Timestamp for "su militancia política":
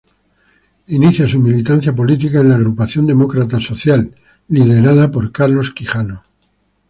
1.27-2.39